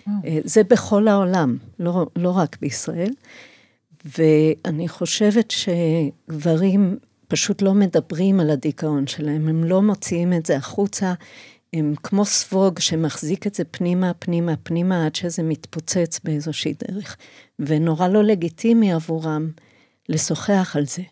Oh. 0.08 0.10
זה 0.44 0.62
בכל 0.62 1.08
העולם, 1.08 1.56
לא, 1.78 2.06
לא 2.16 2.30
רק 2.30 2.56
בישראל. 2.60 3.10
ואני 4.18 4.88
חושבת 4.88 5.50
שגברים 5.50 6.98
פשוט 7.28 7.62
לא 7.62 7.74
מדברים 7.74 8.40
על 8.40 8.50
הדיכאון 8.50 9.06
שלהם, 9.06 9.48
הם 9.48 9.64
לא 9.64 9.82
מוציאים 9.82 10.32
את 10.32 10.46
זה 10.46 10.56
החוצה, 10.56 11.14
הם 11.72 11.94
כמו 12.02 12.24
ספוג 12.24 12.78
שמחזיק 12.78 13.46
את 13.46 13.54
זה 13.54 13.64
פנימה, 13.64 14.14
פנימה, 14.14 14.56
פנימה, 14.62 15.06
עד 15.06 15.14
שזה 15.14 15.42
מתפוצץ 15.42 16.20
באיזושהי 16.24 16.74
דרך. 16.88 17.16
ונורא 17.58 18.08
לא 18.08 18.24
לגיטימי 18.24 18.92
עבורם 18.92 19.50
לשוחח 20.08 20.76
על 20.76 20.86
זה. 20.86 21.02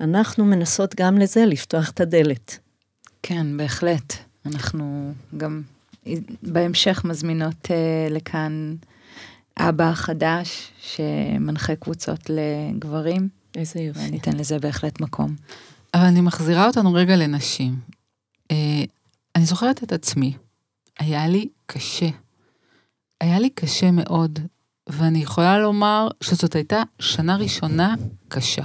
אנחנו 0.00 0.44
מנסות 0.44 0.94
גם 0.94 1.18
לזה 1.18 1.46
לפתוח 1.46 1.90
את 1.90 2.00
הדלת. 2.00 2.58
כן, 3.22 3.56
בהחלט. 3.56 4.12
אנחנו 4.46 5.12
גם 5.36 5.62
בהמשך 6.42 7.04
מזמינות 7.04 7.66
uh, 7.66 8.12
לכאן 8.12 8.74
אבא 9.58 9.92
חדש 9.94 10.72
שמנחה 10.80 11.76
קבוצות 11.76 12.30
לגברים. 12.30 13.28
איזה 13.56 13.80
יופי. 13.80 14.00
וניתן 14.00 14.36
לזה 14.36 14.58
בהחלט 14.58 15.00
מקום. 15.00 15.34
אבל 15.94 16.04
אני 16.04 16.20
מחזירה 16.20 16.66
אותנו 16.66 16.94
רגע 16.94 17.16
לנשים. 17.16 17.76
Uh, 18.52 18.54
אני 19.36 19.44
זוכרת 19.44 19.82
את 19.82 19.92
עצמי, 19.92 20.36
היה 20.98 21.28
לי 21.28 21.48
קשה. 21.66 22.08
היה 23.20 23.38
לי 23.38 23.50
קשה 23.50 23.90
מאוד, 23.90 24.38
ואני 24.88 25.18
יכולה 25.18 25.58
לומר 25.58 26.08
שזאת 26.20 26.54
הייתה 26.54 26.82
שנה 26.98 27.36
ראשונה 27.36 27.94
קשה. 28.28 28.64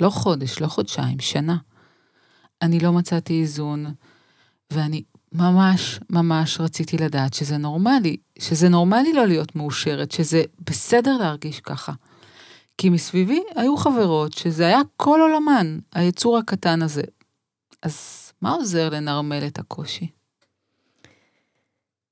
לא 0.00 0.10
חודש, 0.10 0.60
לא 0.60 0.66
חודשיים, 0.66 1.20
שנה. 1.20 1.56
אני 2.62 2.80
לא 2.80 2.92
מצאתי 2.92 3.40
איזון, 3.40 3.94
ואני 4.72 5.02
ממש 5.32 6.00
ממש 6.10 6.60
רציתי 6.60 6.96
לדעת 6.98 7.34
שזה 7.34 7.56
נורמלי, 7.56 8.16
שזה 8.38 8.68
נורמלי 8.68 9.12
לא 9.12 9.26
להיות 9.26 9.56
מאושרת, 9.56 10.12
שזה 10.12 10.42
בסדר 10.70 11.16
להרגיש 11.16 11.60
ככה. 11.60 11.92
כי 12.78 12.88
מסביבי 12.88 13.42
היו 13.56 13.76
חברות 13.76 14.32
שזה 14.32 14.66
היה 14.66 14.80
כל 14.96 15.20
עולמן, 15.20 15.78
היצור 15.94 16.38
הקטן 16.38 16.82
הזה. 16.82 17.02
אז 17.82 18.23
מה 18.44 18.52
עוזר 18.52 18.88
לנרמל 18.88 19.46
את 19.46 19.58
הקושי? 19.58 20.06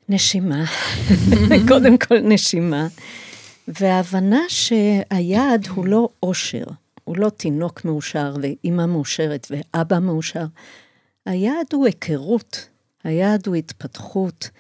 נשימה, 0.09 0.65
קודם 1.69 1.99
כל 1.99 2.19
נשימה, 2.21 2.87
וההבנה 3.69 4.41
שהיעד 4.49 5.67
הוא 5.67 5.87
לא 5.87 6.09
אושר. 6.23 6.65
הוא 7.05 7.17
לא 7.17 7.29
תינוק 7.29 7.85
מאושר 7.85 8.35
ואימא 8.43 8.87
מאושרת 8.87 9.47
ואבא 9.51 9.99
מאושר. 9.99 10.45
היעד 11.27 11.67
הוא 11.73 11.87
היכרות, 11.87 12.69
היעד 13.05 13.47
הוא 13.47 13.57
התפתחות, 13.57 14.51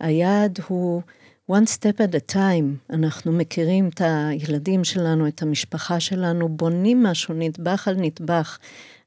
היעד 0.00 0.58
הוא 0.68 1.02
one 1.50 1.66
step 1.66 1.98
at 1.98 2.14
a 2.14 2.34
time. 2.34 2.94
אנחנו 2.94 3.32
מכירים 3.32 3.88
את 3.88 4.00
הילדים 4.04 4.84
שלנו, 4.84 5.28
את 5.28 5.42
המשפחה 5.42 6.00
שלנו, 6.00 6.48
בונים 6.48 7.02
משהו 7.02 7.34
נדבך 7.34 7.88
על 7.88 7.94
נדבך. 7.98 8.58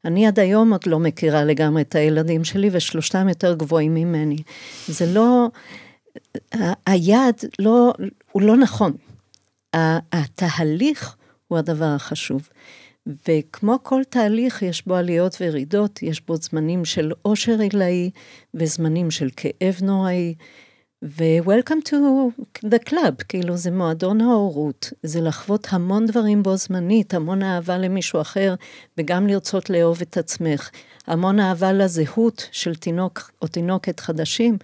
אני 0.05 0.27
עד 0.27 0.39
היום 0.39 0.71
עוד 0.73 0.87
לא 0.87 0.99
מכירה 0.99 1.43
לגמרי 1.43 1.81
את 1.81 1.95
הילדים 1.95 2.43
שלי, 2.43 2.69
ושלושתם 2.71 3.29
יותר 3.29 3.53
גבוהים 3.53 3.93
ממני. 3.93 4.37
זה 4.87 5.05
לא, 5.05 5.47
היעד 6.85 7.41
לא, 7.59 7.93
הוא 8.31 8.41
לא 8.41 8.57
נכון. 8.57 8.93
התהליך 10.13 11.15
הוא 11.47 11.57
הדבר 11.57 11.85
החשוב. 11.85 12.49
וכמו 13.27 13.79
כל 13.83 14.01
תהליך, 14.09 14.61
יש 14.61 14.87
בו 14.87 14.95
עליות 14.95 15.37
וירידות, 15.41 16.03
יש 16.03 16.21
בו 16.21 16.35
זמנים 16.35 16.85
של 16.85 17.11
עושר 17.21 17.59
עילאי 17.59 18.09
וזמנים 18.53 19.11
של 19.11 19.29
כאב 19.35 19.75
נוראי. 19.81 20.35
ו-Welcome 21.03 21.89
to 21.89 21.95
the 22.65 22.89
club, 22.89 23.23
כאילו 23.29 23.57
זה 23.57 23.71
מועדון 23.71 24.21
ההורות, 24.21 24.93
זה 25.03 25.21
לחוות 25.21 25.67
המון 25.69 26.05
דברים 26.05 26.43
בו 26.43 26.55
זמנית, 26.55 27.13
המון 27.13 27.43
אהבה 27.43 27.77
למישהו 27.77 28.21
אחר, 28.21 28.55
וגם 28.97 29.27
לרצות 29.27 29.69
לאהוב 29.69 30.01
את 30.01 30.17
עצמך, 30.17 30.69
המון 31.07 31.39
אהבה 31.39 31.73
לזהות 31.73 32.49
של 32.51 32.75
תינוק 32.75 33.31
או 33.41 33.47
תינוקת 33.47 33.99
חדשים, 33.99 34.57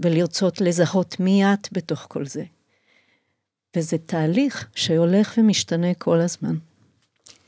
ולרצות 0.00 0.60
לזהות 0.60 1.20
מי 1.20 1.44
את 1.44 1.68
בתוך 1.72 2.06
כל 2.08 2.26
זה. 2.26 2.44
וזה 3.76 3.98
תהליך 3.98 4.68
שהולך 4.74 5.34
ומשתנה 5.38 5.94
כל 5.94 6.20
הזמן. 6.20 6.54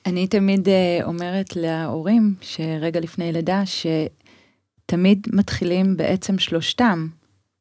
אני 0.07 0.27
תמיד 0.27 0.69
אה, 0.69 0.99
אומרת 1.05 1.57
להורים 1.57 2.35
שרגע 2.41 3.01
לפני 3.01 3.33
לידה, 3.33 3.63
שתמיד 3.67 5.27
מתחילים 5.33 5.97
בעצם 5.97 6.39
שלושתם 6.39 7.09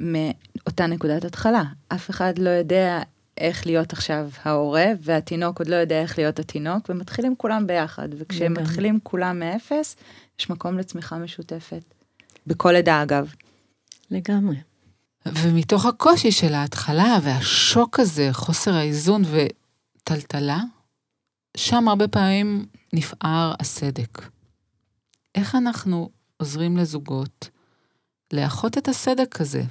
מאותה 0.03 0.87
נקודת 0.87 1.25
התחלה. 1.25 1.63
אף 1.87 2.09
אחד 2.09 2.39
לא 2.39 2.49
יודע 2.49 3.01
איך 3.37 3.65
להיות 3.65 3.93
עכשיו 3.93 4.29
ההורה, 4.43 4.85
והתינוק 5.01 5.59
עוד 5.59 5.67
לא 5.67 5.75
יודע 5.75 6.01
איך 6.01 6.17
להיות 6.17 6.39
התינוק, 6.39 6.89
ומתחילים 6.89 7.35
כולם 7.35 7.67
ביחד. 7.67 8.09
וכשהם 8.17 8.53
מתחילים 8.53 8.99
כולם 9.03 9.39
מאפס, 9.39 9.95
יש 10.39 10.49
מקום 10.49 10.77
לצמיחה 10.77 11.17
משותפת. 11.17 11.83
בכל 12.47 12.71
לידה 12.71 13.03
אגב. 13.03 13.33
לגמרי. 14.11 14.55
ומתוך 15.25 15.85
הקושי 15.85 16.31
של 16.31 16.53
ההתחלה 16.53 17.17
והשוק 17.23 17.99
הזה, 17.99 18.29
חוסר 18.31 18.73
האיזון 18.73 19.21
וטלטלה, 19.31 20.59
שם 21.57 21.87
הרבה 21.87 22.07
פעמים 22.07 22.65
נפער 22.93 23.53
הסדק. 23.59 24.21
איך 25.35 25.55
אנחנו 25.55 26.09
עוזרים 26.37 26.77
לזוגות 26.77 27.49
לאחות 28.33 28.77
את 28.77 28.87
הסדק 28.87 29.41
הזה, 29.41 29.63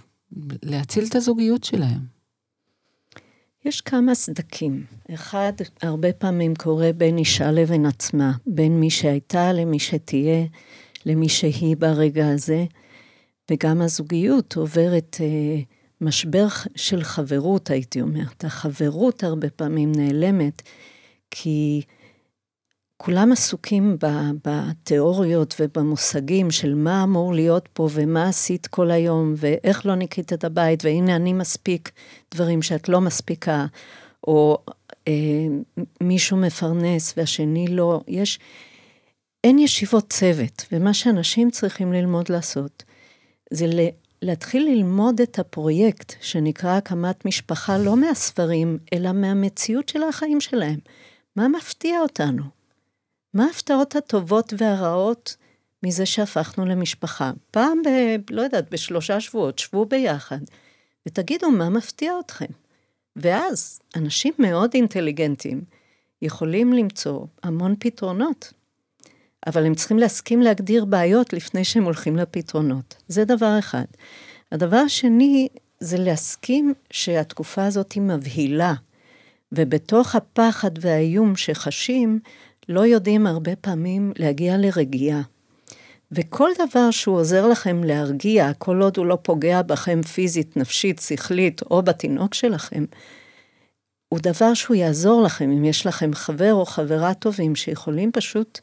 להציל 0.62 1.04
את 1.04 1.14
הזוגיות 1.14 1.64
שלהם? 1.64 2.22
יש 3.64 3.80
כמה 3.80 4.14
סדקים. 4.14 4.84
אחד, 5.14 5.52
הרבה 5.82 6.12
פעמים 6.12 6.54
קורה 6.54 6.92
בין 6.92 7.18
אישה 7.18 7.50
לבין 7.50 7.86
עצמה, 7.86 8.32
בין 8.46 8.80
מי 8.80 8.90
שהייתה 8.90 9.52
למי 9.52 9.78
שתהיה, 9.78 10.44
למי 11.06 11.28
שהיא 11.28 11.76
ברגע 11.76 12.28
הזה, 12.28 12.64
וגם 13.50 13.82
הזוגיות 13.82 14.56
עוברת 14.56 15.16
אה, 15.20 15.60
משבר 16.00 16.46
של 16.76 17.02
חברות, 17.02 17.70
הייתי 17.70 18.00
אומרת. 18.00 18.44
החברות 18.44 19.24
הרבה 19.24 19.50
פעמים 19.50 19.92
נעלמת, 19.96 20.62
כי 21.30 21.82
כולם 23.04 23.32
עסוקים 23.32 23.96
בתיאוריות 24.44 25.54
ובמושגים 25.60 26.50
של 26.50 26.74
מה 26.74 27.02
אמור 27.02 27.34
להיות 27.34 27.68
פה 27.72 27.88
ומה 27.92 28.28
עשית 28.28 28.66
כל 28.66 28.90
היום 28.90 29.34
ואיך 29.36 29.86
לא 29.86 29.94
ניקית 29.94 30.32
את 30.32 30.44
הבית 30.44 30.84
והנה 30.84 31.16
אני 31.16 31.32
מספיק 31.32 31.90
דברים 32.34 32.62
שאת 32.62 32.88
לא 32.88 33.00
מספיקה, 33.00 33.66
או 34.26 34.58
אה, 35.08 35.12
מישהו 36.00 36.36
מפרנס 36.36 37.14
והשני 37.16 37.66
לא. 37.68 38.00
יש, 38.08 38.38
אין 39.44 39.58
ישיבות 39.58 40.10
צוות, 40.10 40.64
ומה 40.72 40.94
שאנשים 40.94 41.50
צריכים 41.50 41.92
ללמוד 41.92 42.28
לעשות 42.28 42.84
זה 43.50 43.66
להתחיל 44.22 44.68
ללמוד 44.68 45.20
את 45.20 45.38
הפרויקט 45.38 46.14
שנקרא 46.20 46.76
הקמת 46.76 47.24
משפחה 47.24 47.78
לא 47.78 47.96
מהספרים, 47.96 48.78
אלא 48.92 49.12
מהמציאות 49.12 49.88
של 49.88 50.02
החיים 50.02 50.40
שלהם. 50.40 50.78
מה 51.36 51.48
מפתיע 51.48 52.00
אותנו? 52.00 52.61
מה 53.34 53.44
ההפתעות 53.44 53.96
הטובות 53.96 54.52
והרעות 54.58 55.36
מזה 55.82 56.06
שהפכנו 56.06 56.66
למשפחה? 56.66 57.32
פעם 57.50 57.82
ב... 57.82 57.88
לא 58.30 58.42
יודעת, 58.42 58.70
בשלושה 58.70 59.20
שבועות, 59.20 59.58
שבו 59.58 59.86
ביחד, 59.86 60.38
ותגידו 61.06 61.50
מה 61.50 61.68
מפתיע 61.68 62.12
אתכם. 62.24 62.46
ואז 63.16 63.80
אנשים 63.96 64.32
מאוד 64.38 64.70
אינטליגנטים 64.74 65.64
יכולים 66.22 66.72
למצוא 66.72 67.26
המון 67.42 67.74
פתרונות. 67.78 68.52
אבל 69.46 69.66
הם 69.66 69.74
צריכים 69.74 69.98
להסכים 69.98 70.42
להגדיר 70.42 70.84
בעיות 70.84 71.32
לפני 71.32 71.64
שהם 71.64 71.84
הולכים 71.84 72.16
לפתרונות. 72.16 72.96
זה 73.08 73.24
דבר 73.24 73.58
אחד. 73.58 73.84
הדבר 74.52 74.76
השני 74.76 75.48
זה 75.80 75.98
להסכים 75.98 76.74
שהתקופה 76.90 77.64
הזאת 77.64 77.92
היא 77.92 78.02
מבהילה, 78.02 78.74
ובתוך 79.52 80.14
הפחד 80.14 80.70
והאיום 80.80 81.36
שחשים, 81.36 82.20
לא 82.68 82.80
יודעים 82.80 83.26
הרבה 83.26 83.56
פעמים 83.56 84.12
להגיע 84.18 84.56
לרגיעה. 84.56 85.22
וכל 86.12 86.50
דבר 86.68 86.90
שהוא 86.90 87.16
עוזר 87.16 87.46
לכם 87.46 87.84
להרגיע, 87.84 88.52
כל 88.58 88.82
עוד 88.82 88.96
הוא 88.96 89.06
לא 89.06 89.18
פוגע 89.22 89.62
בכם 89.62 90.02
פיזית, 90.02 90.56
נפשית, 90.56 90.98
שכלית, 90.98 91.62
או 91.62 91.82
בתינוק 91.82 92.34
שלכם, 92.34 92.84
הוא 94.08 94.20
דבר 94.22 94.54
שהוא 94.54 94.76
יעזור 94.76 95.22
לכם, 95.22 95.50
אם 95.50 95.64
יש 95.64 95.86
לכם 95.86 96.14
חבר 96.14 96.54
או 96.54 96.64
חברה 96.64 97.14
טובים 97.14 97.56
שיכולים 97.56 98.12
פשוט 98.12 98.60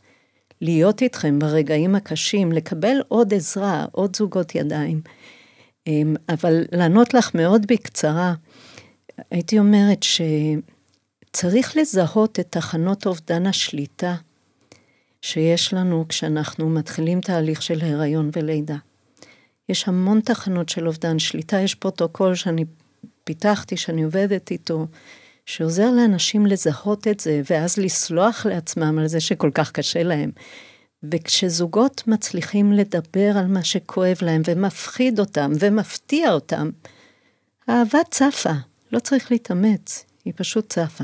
להיות 0.62 1.02
איתכם 1.02 1.40
ברגעים 1.40 1.96
הקשים, 1.96 2.52
לקבל 2.52 2.98
עוד 3.08 3.34
עזרה, 3.34 3.86
עוד 3.92 4.16
זוגות 4.16 4.56
ידיים. 4.56 5.02
אמ, 5.88 6.16
אבל 6.30 6.64
לענות 6.72 7.14
לך 7.14 7.36
מאוד 7.36 7.66
בקצרה, 7.68 8.34
הייתי 9.32 9.60
אומרת 9.60 10.04
שצריך 11.30 11.78
לזהות 11.78 12.40
את 12.40 12.48
תחנות 12.50 13.06
אובדן 13.06 13.46
השליטה 13.46 14.16
שיש 15.22 15.74
לנו 15.74 16.06
כשאנחנו 16.10 16.70
מתחילים 16.70 17.22
תהליך 17.22 17.62
של 17.62 17.80
הריון 17.82 18.30
ולידה. 18.34 18.76
יש 19.70 19.88
המון 19.88 20.22
תחנות 20.22 20.70
של 20.70 20.88
אובדן 20.88 21.20
שליטה, 21.20 21.60
יש 21.60 21.76
פרוטוקול 21.76 22.36
שאני 22.36 22.66
פיתחתי, 23.24 23.78
שאני 23.78 24.04
עובדת 24.04 24.52
איתו, 24.52 24.88
שעוזר 25.46 25.92
לאנשים 25.92 26.46
לזהות 26.46 27.08
את 27.08 27.20
זה, 27.20 27.42
ואז 27.50 27.78
לסלוח 27.78 28.46
לעצמם 28.46 29.00
על 29.00 29.08
זה 29.08 29.20
שכל 29.20 29.52
כך 29.54 29.72
קשה 29.72 30.04
להם. 30.04 30.32
וכשזוגות 31.04 32.04
מצליחים 32.08 32.72
לדבר 32.72 33.38
על 33.38 33.48
מה 33.48 33.64
שכואב 33.64 34.18
להם, 34.22 34.42
ומפחיד 34.46 35.20
אותם, 35.20 35.52
ומפתיע 35.60 36.32
אותם, 36.32 36.70
האהבה 37.68 38.00
צפה, 38.12 38.54
לא 38.92 39.00
צריך 39.00 39.32
להתאמץ, 39.32 40.06
היא 40.26 40.34
פשוט 40.36 40.74
צפה. 40.74 41.04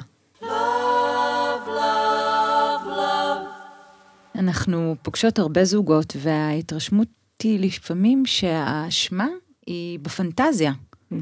אנחנו 4.40 4.96
פוגשות 5.02 5.40
הרבה 5.40 5.66
זוגות, 5.66 6.16
וההתרשמות 6.20 7.08
היא 7.44 7.60
לפעמים 7.60 8.26
שהאשמה 8.26 9.28
היא 9.68 10.00
בפנטזיה. 10.00 10.72
Mm. 11.12 11.16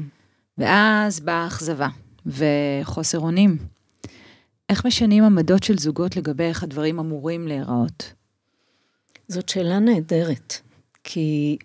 ואז 0.58 1.20
באה 1.20 1.46
אכזבה. 1.46 1.88
וחוסר 2.26 3.18
אונים. 3.18 3.58
איך 4.68 4.86
משנים 4.86 5.24
עמדות 5.24 5.62
של 5.62 5.78
זוגות 5.78 6.16
לגבי 6.16 6.44
איך 6.44 6.62
הדברים 6.62 6.98
אמורים 6.98 7.48
להיראות? 7.48 8.12
זאת 9.28 9.48
שאלה 9.48 9.78
נהדרת, 9.78 10.54
כי 11.04 11.58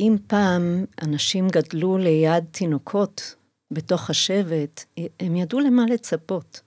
אם 0.00 0.16
פעם 0.26 0.84
אנשים 1.02 1.48
גדלו 1.48 1.98
ליד 1.98 2.44
תינוקות 2.50 3.34
בתוך 3.70 4.10
השבט, 4.10 4.84
הם 5.20 5.36
ידעו 5.36 5.60
למה 5.60 5.84
לצפות. 5.86 6.60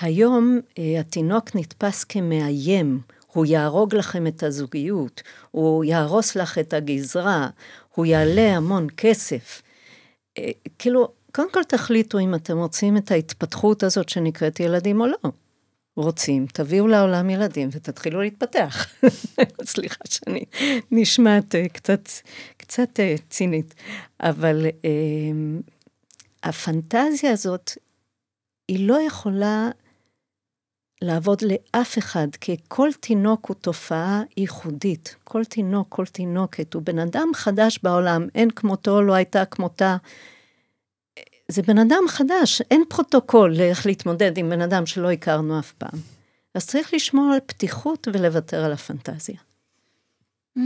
היום 0.00 0.60
אה, 0.78 1.00
התינוק 1.00 1.56
נתפס 1.56 2.04
כמאיים, 2.04 3.00
הוא 3.32 3.46
יהרוג 3.46 3.94
לכם 3.94 4.26
את 4.26 4.42
הזוגיות, 4.42 5.22
הוא 5.50 5.84
יהרוס 5.84 6.36
לך 6.36 6.58
את 6.58 6.72
הגזרה, 6.72 7.48
הוא 7.94 8.06
יעלה 8.06 8.56
המון 8.56 8.86
כסף. 8.96 9.62
אה, 10.38 10.50
כאילו, 10.78 11.08
קודם 11.32 11.52
כל 11.52 11.64
תחליטו 11.64 12.18
אם 12.18 12.34
אתם 12.34 12.58
רוצים 12.58 12.96
את 12.96 13.10
ההתפתחות 13.10 13.82
הזאת 13.82 14.08
שנקראת 14.08 14.60
ילדים 14.60 15.00
או 15.00 15.06
לא. 15.06 15.30
רוצים, 15.96 16.46
תביאו 16.46 16.86
לעולם 16.86 17.30
ילדים 17.30 17.68
ותתחילו 17.72 18.20
להתפתח. 18.20 18.86
סליחה 19.72 20.04
שאני 20.08 20.44
נשמעת 20.90 21.54
אה, 21.54 21.68
קצת, 21.68 22.08
קצת 22.56 23.00
אה, 23.00 23.14
צינית, 23.30 23.74
אבל 24.20 24.66
הפנטזיה 26.42 27.32
הזאת, 27.32 27.70
היא 28.68 28.88
לא 28.88 29.00
יכולה 29.00 29.70
לעבוד 31.02 31.42
לאף 31.42 31.98
אחד, 31.98 32.28
כי 32.40 32.56
כל 32.68 32.90
תינוק 33.00 33.48
הוא 33.48 33.54
תופעה 33.54 34.22
ייחודית. 34.36 35.16
כל 35.24 35.44
תינוק, 35.44 35.86
כל 35.88 36.06
תינוקת, 36.06 36.74
הוא 36.74 36.82
בן 36.82 36.98
אדם 36.98 37.28
חדש 37.34 37.78
בעולם, 37.82 38.26
אין 38.34 38.50
כמותו, 38.50 39.02
לא 39.02 39.12
הייתה 39.12 39.44
כמותה. 39.44 39.96
זה 41.48 41.62
בן 41.62 41.78
אדם 41.78 42.02
חדש, 42.08 42.62
אין 42.70 42.82
פרוטוקול 42.88 43.56
לאיך 43.56 43.86
להתמודד 43.86 44.38
עם 44.38 44.50
בן 44.50 44.60
אדם 44.60 44.86
שלא 44.86 45.10
הכרנו 45.10 45.58
אף 45.58 45.72
פעם. 45.72 46.00
אז 46.54 46.66
צריך 46.66 46.94
לשמור 46.94 47.32
על 47.32 47.40
פתיחות 47.46 48.08
ולוותר 48.12 48.64
על 48.64 48.72
הפנטזיה. 48.72 49.38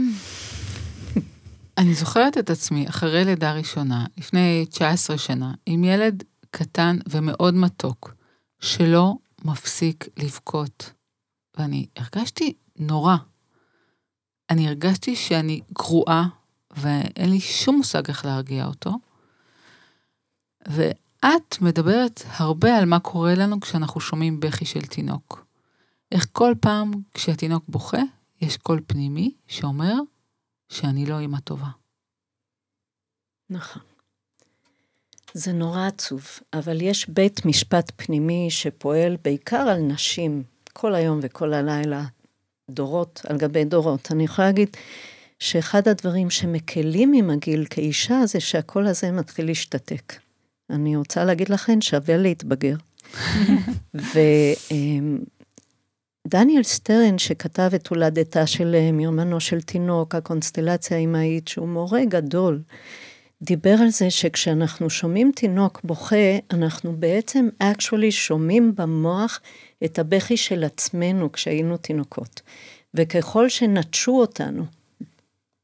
אני 1.77 1.93
זוכרת 1.93 2.37
את 2.37 2.49
עצמי 2.49 2.89
אחרי 2.89 3.25
לידה 3.25 3.53
ראשונה, 3.53 4.05
לפני 4.17 4.65
19 4.69 5.17
שנה, 5.17 5.53
עם 5.65 5.83
ילד 5.83 6.23
קטן 6.51 6.97
ומאוד 7.09 7.53
מתוק, 7.53 8.13
שלא 8.59 9.15
מפסיק 9.43 10.07
לבכות. 10.17 10.93
ואני 11.57 11.87
הרגשתי 11.95 12.53
נורא. 12.79 13.15
אני 14.49 14.67
הרגשתי 14.67 15.15
שאני 15.15 15.61
גרועה, 15.73 16.27
ואין 16.71 17.29
לי 17.29 17.39
שום 17.39 17.75
מושג 17.75 18.07
איך 18.07 18.25
להרגיע 18.25 18.65
אותו. 18.65 18.91
ואת 20.67 21.61
מדברת 21.61 22.21
הרבה 22.27 22.77
על 22.77 22.85
מה 22.85 22.99
קורה 22.99 23.35
לנו 23.35 23.59
כשאנחנו 23.59 24.01
שומעים 24.01 24.39
בכי 24.39 24.65
של 24.65 24.81
תינוק. 24.81 25.45
איך 26.11 26.27
כל 26.31 26.53
פעם 26.61 26.91
כשהתינוק 27.13 27.63
בוכה, 27.67 28.01
יש 28.41 28.57
קול 28.57 28.81
פנימי 28.87 29.31
שאומר 29.47 29.95
שאני 30.69 31.05
לא 31.05 31.19
אימא 31.19 31.39
טובה. 31.39 31.69
נכון. 33.49 33.92
זה 35.33 35.53
נורא 35.53 35.87
עצוב, 35.87 36.27
אבל 36.53 36.81
יש 36.81 37.09
בית 37.09 37.45
משפט 37.45 37.91
פנימי 37.95 38.47
שפועל 38.49 39.17
בעיקר 39.23 39.57
על 39.57 39.77
נשים 39.77 40.43
כל 40.73 40.95
היום 40.95 41.19
וכל 41.21 41.53
הלילה, 41.53 42.03
דורות 42.69 43.21
על 43.29 43.37
גבי 43.37 43.65
דורות. 43.65 44.11
אני 44.11 44.23
יכולה 44.23 44.47
להגיד 44.47 44.77
שאחד 45.39 45.87
הדברים 45.87 46.29
שמקלים 46.29 47.13
עם 47.13 47.29
הגיל 47.29 47.65
כאישה 47.69 48.25
זה 48.25 48.39
שהקול 48.39 48.87
הזה 48.87 49.11
מתחיל 49.11 49.45
להשתתק. 49.45 50.13
אני 50.69 50.95
רוצה 50.95 51.23
להגיד 51.25 51.49
לכם, 51.49 51.81
שווה 51.81 52.17
להתבגר. 52.17 52.75
ודניאל 56.27 56.63
סטרן, 56.63 57.17
שכתב 57.17 57.71
את 57.75 57.87
הולדתה 57.87 58.47
של 58.47 58.91
מיומנו 58.93 59.39
של 59.39 59.61
תינוק, 59.61 60.15
הקונסטלציה 60.15 60.97
האמהית, 60.97 61.47
שהוא 61.47 61.67
מורה 61.67 62.05
גדול, 62.05 62.61
דיבר 63.43 63.75
על 63.81 63.89
זה 63.89 64.11
שכשאנחנו 64.11 64.89
שומעים 64.89 65.31
תינוק 65.35 65.81
בוכה, 65.83 66.37
אנחנו 66.51 66.95
בעצם 66.95 67.49
actually 67.63 68.11
שומעים 68.11 68.75
במוח 68.75 69.39
את 69.85 69.99
הבכי 69.99 70.37
של 70.37 70.63
עצמנו 70.63 71.31
כשהיינו 71.31 71.77
תינוקות. 71.77 72.41
וככל 72.93 73.49
שנטשו 73.49 74.11
אותנו, 74.11 74.65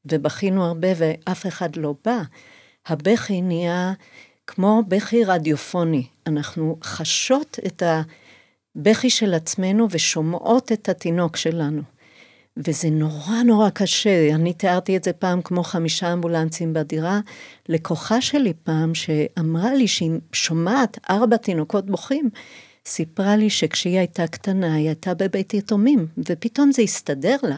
ובכינו 0.05 0.65
הרבה 0.65 0.87
ואף 0.95 1.47
אחד 1.47 1.75
לא 1.75 1.95
בא, 2.05 2.21
הבכי 2.87 3.41
נהיה 3.41 3.93
כמו 4.47 4.83
בכי 4.87 5.23
רדיופוני. 5.23 6.07
אנחנו 6.27 6.77
חשות 6.83 7.59
את 7.67 7.83
הבכי 8.75 9.09
של 9.09 9.33
עצמנו 9.33 9.87
ושומעות 9.89 10.71
את 10.71 10.89
התינוק 10.89 11.37
שלנו. 11.37 11.81
וזה 12.67 12.89
נורא 12.89 13.43
נורא 13.45 13.69
קשה, 13.69 14.36
אני 14.36 14.54
תיארתי 14.54 14.98
את 14.98 15.04
זה 15.04 15.13
פעם 15.13 15.41
כמו 15.41 15.63
חמישה 15.63 16.13
אמבולנסים 16.13 16.74
בדירה, 16.74 17.19
לקוחה 17.69 18.22
שלי 18.22 18.54
פעם 18.63 18.95
שאמרה 18.95 19.74
לי 19.74 19.88
שהיא 19.88 20.12
שומעת 20.34 20.98
ארבע 21.10 21.38
תינוקות 21.38 21.86
בוכים, 21.86 22.30
סיפרה 22.86 23.36
לי 23.36 23.50
שכשהיא 23.50 23.98
הייתה 23.98 24.28
קטנה 24.28 24.74
היא 24.74 24.88
הייתה 24.88 25.13
בבית 25.13 25.54
יתומים, 25.54 26.08
ופתאום 26.17 26.72
זה 26.72 26.82
הסתדר 26.82 27.36
לה, 27.43 27.58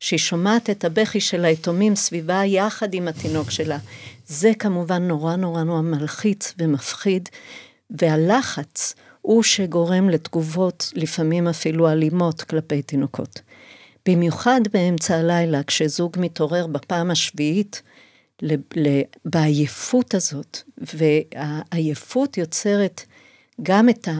שהיא 0.00 0.18
שומעת 0.18 0.70
את 0.70 0.84
הבכי 0.84 1.20
של 1.20 1.44
היתומים 1.44 1.96
סביבה 1.96 2.44
יחד 2.44 2.94
עם 2.94 3.08
התינוק 3.08 3.50
שלה. 3.50 3.78
זה 4.26 4.52
כמובן 4.58 5.02
נורא 5.02 5.36
נורא 5.36 5.62
נורא 5.62 5.80
מלחיץ 5.80 6.54
ומפחיד, 6.58 7.28
והלחץ 7.90 8.94
הוא 9.22 9.42
שגורם 9.42 10.08
לתגובות 10.08 10.92
לפעמים 10.94 11.48
אפילו 11.48 11.88
אלימות 11.88 12.42
כלפי 12.42 12.82
תינוקות. 12.82 13.40
במיוחד 14.08 14.60
באמצע 14.72 15.16
הלילה, 15.16 15.62
כשזוג 15.62 16.16
מתעורר 16.18 16.66
בפעם 16.66 17.10
השביעית, 17.10 17.82
בעייפות 19.24 20.14
הזאת, 20.14 20.58
והעייפות 20.78 22.38
יוצרת 22.38 23.02
גם 23.62 23.88
את 23.88 24.08
ה... 24.08 24.12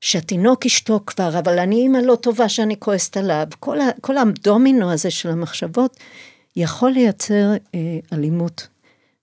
שהתינוק 0.00 0.66
ישתוק 0.66 1.10
כבר, 1.10 1.38
אבל 1.38 1.58
אני 1.58 1.76
אימא 1.76 1.98
לא 1.98 2.14
טובה 2.14 2.48
שאני 2.48 2.76
כועסת 2.78 3.16
עליו. 3.16 3.46
כל, 3.60 3.80
ה, 3.80 3.88
כל 4.00 4.18
הדומינו 4.18 4.92
הזה 4.92 5.10
של 5.10 5.30
המחשבות 5.30 5.96
יכול 6.56 6.90
לייצר 6.90 7.52
אה, 7.74 7.98
אלימות. 8.12 8.68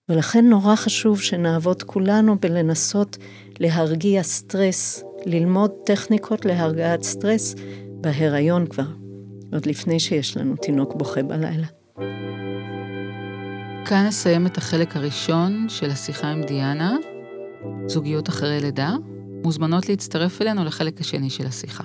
ולכן 0.09 0.45
נורא 0.49 0.75
חשוב 0.75 1.21
שנעבוד 1.21 1.83
כולנו 1.83 2.39
בלנסות 2.39 3.17
להרגיע 3.59 4.23
סטרס, 4.23 5.03
ללמוד 5.25 5.71
טכניקות 5.85 6.45
להרגעת 6.45 7.03
סטרס 7.03 7.55
בהיריון 7.91 8.67
כבר. 8.67 9.06
עוד 9.53 9.65
לפני 9.65 9.99
שיש 9.99 10.37
לנו 10.37 10.55
תינוק 10.55 10.95
בוכה 10.95 11.23
בלילה. 11.23 11.67
כאן 13.85 14.05
נסיים 14.07 14.45
את 14.45 14.57
החלק 14.57 14.95
הראשון 14.95 15.65
של 15.69 15.89
השיחה 15.89 16.27
עם 16.27 16.43
דיאנה, 16.43 16.95
זוגיות 17.85 18.29
אחרי 18.29 18.59
לידה. 18.61 18.95
מוזמנות 19.43 19.89
להצטרף 19.89 20.41
אלינו 20.41 20.63
לחלק 20.63 21.01
השני 21.01 21.29
של 21.29 21.45
השיחה. 21.45 21.83